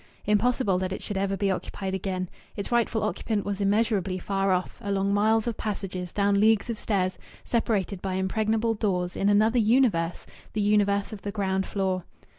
Impossible 0.25 0.79
that 0.79 0.91
it 0.91 0.99
should 0.99 1.15
ever 1.15 1.37
be 1.37 1.51
occupied 1.51 1.93
again! 1.93 2.27
Its 2.55 2.71
rightful 2.71 3.03
occupant 3.03 3.45
was 3.45 3.61
immeasurably 3.61 4.17
far 4.17 4.51
off, 4.51 4.79
along 4.81 5.13
miles 5.13 5.45
of 5.45 5.57
passages, 5.57 6.11
down 6.11 6.39
leagues 6.39 6.71
of 6.71 6.79
stairs, 6.79 7.19
separated 7.45 8.01
by 8.01 8.15
impregnable 8.15 8.73
doors, 8.73 9.15
in 9.15 9.29
another 9.29 9.59
universe, 9.59 10.25
the 10.53 10.61
universe 10.61 11.13
of 11.13 11.21
the 11.21 11.31
ground 11.31 11.67
floor. 11.67 12.03